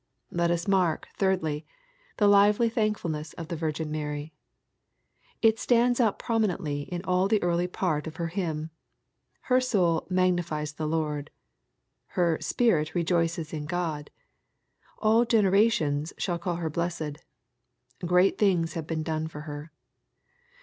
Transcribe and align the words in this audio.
Let 0.31 0.49
us 0.49 0.67
mark, 0.67 1.09
thirdly, 1.15 1.63
the 2.17 2.27
lively 2.27 2.71
thanhfulneas 2.71 3.35
of 3.35 3.49
the 3.49 3.55
Virgin 3.55 3.91
Mary. 3.91 4.33
It 5.43 5.59
stands 5.59 5.99
out 5.99 6.17
prominently 6.17 6.89
in 6.91 7.03
all 7.03 7.27
the 7.27 7.39
early 7.43 7.67
part 7.67 8.07
of 8.07 8.15
her 8.15 8.25
hymn. 8.29 8.71
Her 9.41 9.61
"soul 9.61 10.07
magnifies 10.09 10.73
the 10.73 10.87
Lord." 10.87 11.29
Her" 12.17 12.39
spirit 12.41 12.95
rejoices 12.95 13.53
in 13.53 13.67
God."" 13.67 14.09
All 15.03 15.23
generations 15.23 16.13
shall 16.17 16.39
call 16.39 16.55
her 16.55 16.69
blessed." 16.71 17.19
"Great 18.03 18.39
things 18.39 18.73
have 18.73 18.87
been 18.87 19.03
done 19.03 19.27
for 19.27 19.41
her." 19.41 19.71